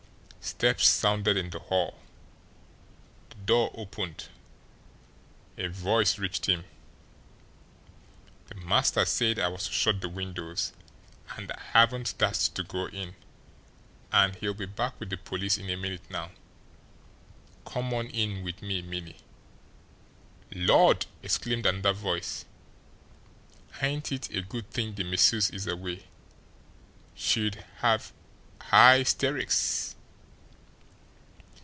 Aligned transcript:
Steps 0.43 0.87
sounded 0.87 1.37
in 1.37 1.51
the 1.51 1.59
hall. 1.59 1.99
The 3.29 3.35
door 3.35 3.71
opened 3.75 4.27
a 5.55 5.69
voice 5.69 6.17
reached 6.17 6.47
him: 6.47 6.65
"The 8.47 8.55
master 8.55 9.05
said 9.05 9.37
I 9.37 9.49
was 9.49 9.67
to 9.67 9.71
shut 9.71 10.01
the 10.01 10.09
windows, 10.09 10.73
and 11.37 11.51
I 11.51 11.61
haven't 11.73 12.17
dast 12.17 12.55
to 12.55 12.63
go 12.63 12.87
in. 12.87 13.15
And 14.11 14.35
he'll 14.37 14.55
be 14.55 14.65
back 14.65 14.99
with 14.99 15.11
the 15.11 15.15
police 15.17 15.59
in 15.59 15.69
a 15.69 15.77
minute 15.77 16.09
now. 16.09 16.31
Come 17.63 17.93
on 17.93 18.07
in 18.07 18.43
with 18.43 18.63
me, 18.63 18.81
Minnie." 18.81 19.19
"Lord!" 20.51 21.05
exclaimed 21.21 21.67
another 21.67 21.93
voice. 21.93 22.45
"Ain't 23.79 24.11
it 24.11 24.31
a 24.35 24.41
good 24.41 24.71
thing 24.71 24.95
the 24.95 25.03
missus 25.03 25.51
is 25.51 25.67
away. 25.67 26.07
She'd 27.13 27.63
have 27.81 28.11
highsteericks!" 28.71 29.95